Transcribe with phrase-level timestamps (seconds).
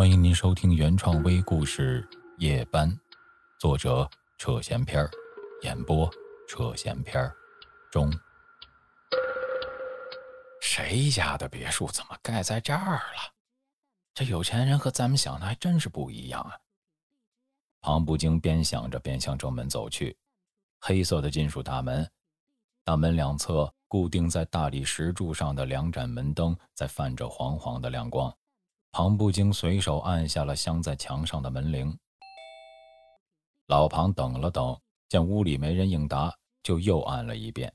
[0.00, 2.08] 欢迎您收听原创微故事
[2.38, 2.90] 《夜班》，
[3.58, 4.08] 作者
[4.38, 5.10] 扯闲篇儿，
[5.60, 6.10] 演播
[6.48, 7.36] 扯闲篇儿，
[7.90, 8.10] 中。
[10.62, 13.34] 谁家的别墅怎么盖在这儿了？
[14.14, 16.56] 这有钱人和咱们想的还真是不一样啊！
[17.82, 20.16] 庞不惊边想着边向正门走去，
[20.78, 22.10] 黑色的金属大门，
[22.84, 28.34] 大门两侧固定在大理石柱上的两盏门灯在泛着黄黄的亮光。
[28.92, 31.96] 庞不惊随手按下了镶在墙上的门铃。
[33.66, 34.76] 老庞等了等，
[35.08, 37.72] 见屋里没人应答，就又按了一遍。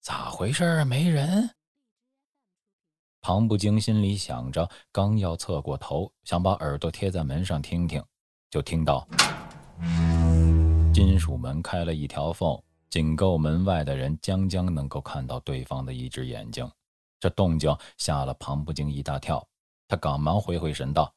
[0.00, 0.84] 咋回事啊？
[0.84, 1.50] 没人。
[3.20, 8.00] 庞不惊心里想着，刚要侧过头，想把耳朵贴在门上听听，
[8.50, 9.04] 就听到
[10.94, 16.70] 金属门开了一条缝，仅够门外的人将将能够看到对方的一只眼睛。
[17.24, 19.42] 这动静吓了庞不惊一大跳，
[19.88, 21.10] 他赶忙回回神道：“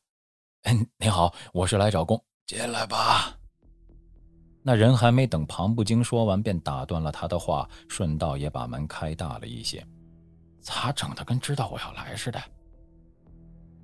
[0.64, 3.38] 嗯，你好，我是来找工，进来吧。”
[4.64, 9.86] 那人还没等庞不惊说完，便打断了他的话，顺道也把门开大了一些。
[10.62, 12.42] 咋整的，跟知道我要来似的？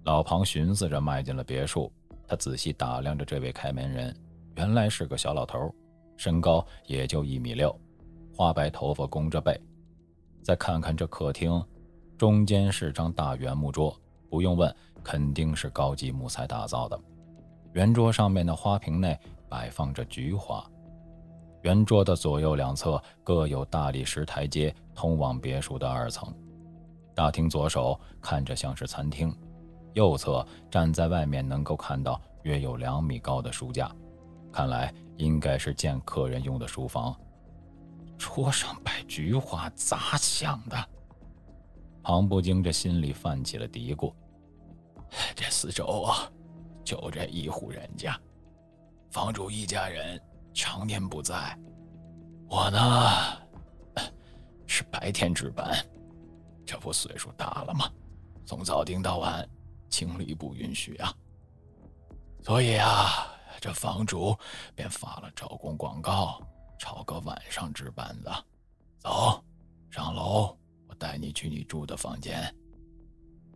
[0.05, 1.91] 老庞寻思着迈进了别墅，
[2.25, 4.17] 他仔细打量着这位开门人，
[4.55, 5.69] 原来是个小老头，
[6.15, 7.77] 身高也就一米六，
[8.33, 9.59] 花白头发弓着背。
[10.41, 11.61] 再看看这客厅。
[12.17, 13.95] 中间是张大圆木桌，
[14.29, 16.99] 不用问，肯定是高级木材打造的。
[17.73, 20.63] 圆桌上面的花瓶内摆放着菊花。
[21.63, 26.33] 圆桌的左右两侧各有大理石台阶通往别墅的二层。
[27.15, 29.35] 大厅左手看着像是餐厅，
[29.93, 33.89] 右侧站在外面能够看到约有两米高的书架，
[34.51, 37.15] 看来应该是见客人用的书房。
[38.17, 40.77] 桌上摆菊花，咋想的？
[42.03, 44.13] 庞不惊这心里泛起了嘀咕：
[45.33, 46.29] 这四周啊，
[46.83, 48.19] 就这一户人家，
[49.09, 50.21] 房主一家人
[50.53, 51.57] 常年不在。
[52.49, 52.79] 我呢，
[54.67, 55.73] 是白天值班，
[56.65, 57.89] 这不岁数大了吗？
[58.45, 59.47] 从早盯到晚，
[59.89, 61.15] 精力不允许啊。
[62.41, 64.37] 所以啊，这房主
[64.75, 66.41] 便发了招工广告，
[66.77, 68.45] 招个晚上值班的。
[68.99, 69.41] 走，
[69.89, 70.57] 上楼。
[71.03, 72.41] 带你去你住的房间。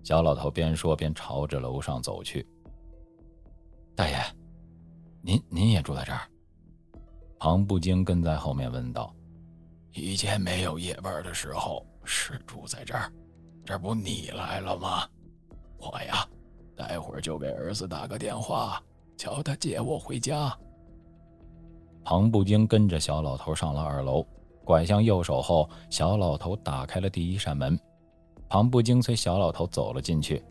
[0.03, 2.45] 小老头边说边朝着楼上走去。
[3.95, 4.17] 大爷，
[5.21, 6.27] 您您也住在这儿？
[7.39, 9.15] 庞不惊跟在后面问道。
[9.93, 13.09] 以前没有夜班的时候是住在这儿，
[13.63, 15.07] 这不你来了吗？
[15.77, 16.27] 我呀，
[16.75, 18.83] 待会儿就给儿子打个电话，
[19.15, 20.53] 叫他接我回家。
[22.03, 24.25] 庞不惊跟着小老头上了二楼。
[24.67, 27.79] 拐向右手后，小老头打开了第一扇门，
[28.49, 30.43] 庞不惊随小老头走了进去。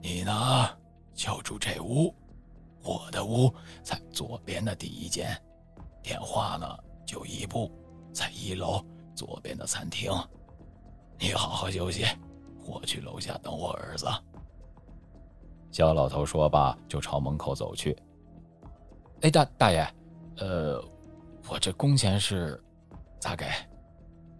[0.00, 0.32] 你呢，
[1.12, 2.14] 就住这屋，
[2.84, 3.52] 我的屋
[3.82, 5.36] 在左边的第一间，
[6.00, 7.68] 电话呢就一部，
[8.12, 8.80] 在一楼
[9.16, 10.12] 左边的餐厅。
[11.18, 12.04] 你好好休息，
[12.64, 14.06] 我去楼下等我儿子。
[15.72, 17.98] 小老头说罢，就朝门口走去。
[19.22, 19.84] 哎，大大爷，
[20.36, 20.80] 呃，
[21.48, 22.62] 我这工钱是。
[23.20, 23.44] 咋给？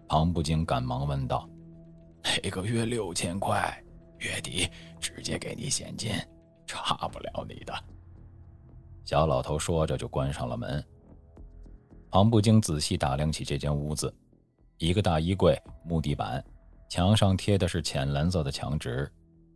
[0.08, 1.48] 庞不惊赶忙问道
[2.42, 3.72] ：“每个月六千块，
[4.18, 4.66] 月底
[4.98, 6.10] 直接给你现金，
[6.66, 7.74] 差不了你的。”
[9.04, 10.82] 小老头说着就关上了门。
[12.10, 14.12] 庞不惊仔细打量起这间屋子，
[14.78, 16.42] 一个大衣柜，木地板，
[16.88, 19.08] 墙上贴的是浅蓝色的墙纸。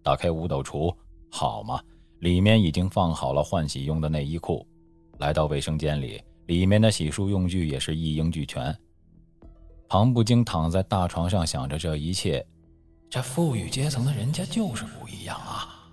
[0.02, 0.94] 打开五斗橱，
[1.30, 1.82] 好嘛，
[2.20, 4.64] 里面已经放好了换洗用的内衣裤。
[5.18, 8.76] 来到卫生间里，里面的洗漱用具也是一应俱全。
[9.88, 12.44] 庞不惊躺在大床上想着这一切，
[13.08, 15.88] 这富裕阶层的人家就是不一样啊！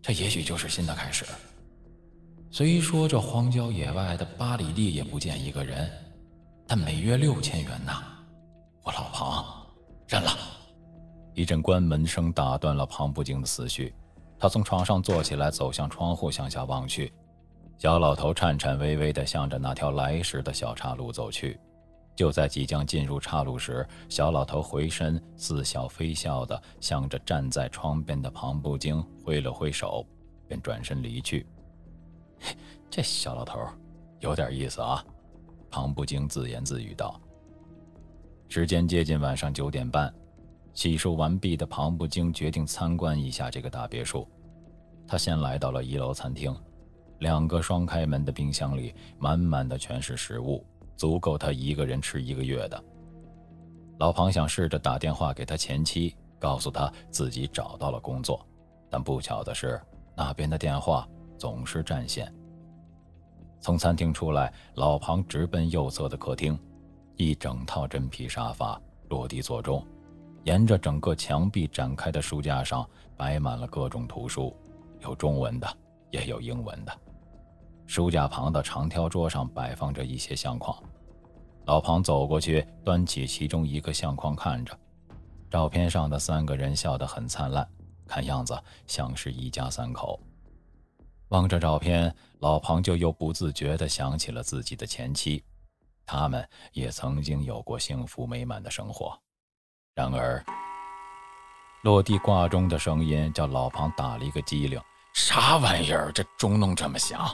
[0.00, 1.24] 这也许就是新的开始。
[2.50, 5.90] 虽说这荒郊野外的八里地也不见一个人，
[6.66, 8.02] 但每月六千元呐！
[8.82, 9.66] 我老庞
[10.06, 10.30] 认了。
[11.34, 13.94] 一阵关门声打断了庞不惊的思绪，
[14.38, 17.12] 他从床上坐起来，走向窗户，向下望去。
[17.78, 21.58] 小老头颤颤巍巍地向着那条来时的小岔路走去。
[22.14, 30.06] 就在即将进入岔路时，小老头回身，似笑非笑的向着站在窗边的庞不惊挥了挥手，
[30.46, 31.46] 便转身离去。
[32.90, 33.58] 这小老头
[34.20, 35.02] 有点意思啊，
[35.70, 37.18] 庞不惊自言自语道。
[38.48, 40.12] 时间接近晚上九点半，
[40.74, 44.28] 洗漱完毕的庞不惊决定参观一下这个大别墅。
[45.08, 46.54] 他先来到了一楼餐厅，
[47.20, 50.62] 两个双开门的冰箱里满满的全是食物。
[50.96, 52.84] 足够他一个人吃一个月的。
[53.98, 58.44] 老庞想试着打电话给他前妻，告诉他自己找到了工作，
[58.90, 59.80] 但不巧的是，
[60.16, 61.08] 那边的电话
[61.38, 62.32] 总是占线。
[63.60, 66.58] 从餐厅出来，老庞直奔右侧的客厅，
[67.16, 69.86] 一整套真皮沙发落地座钟，
[70.42, 72.84] 沿着整个墙壁展开的书架上
[73.16, 74.52] 摆满了各种图书，
[75.00, 75.76] 有中文的，
[76.10, 76.92] 也有英文的。
[77.92, 80.74] 书架旁的长条桌上摆放着一些相框，
[81.66, 84.74] 老庞走过去，端起其中一个相框看着，
[85.50, 87.68] 照片上的三个人笑得很灿烂，
[88.08, 90.18] 看样子像是一家三口。
[91.28, 95.44] 望着照片，老庞就又不自觉地想起了自己的前妻，
[96.06, 99.14] 他们也曾经有过幸福美满的生活。
[99.94, 100.42] 然而，
[101.82, 104.80] 落地挂钟的声音叫老庞打了一个激灵
[105.12, 106.10] ：“啥玩意儿？
[106.10, 107.30] 这钟弄这么响？”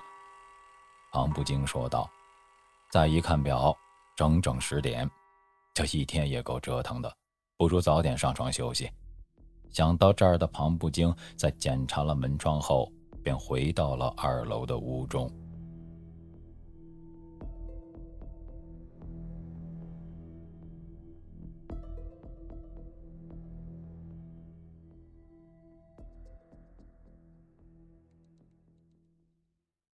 [1.12, 2.08] 庞不惊说道。
[2.90, 3.76] 再一看表，
[4.16, 5.10] 整整十点，
[5.74, 7.12] 这一天也够折腾的，
[7.56, 8.90] 不如早点上床休息。
[9.70, 12.90] 想到这儿的庞不惊，在检查了门窗后。
[13.20, 15.30] 便回到了二楼的屋中。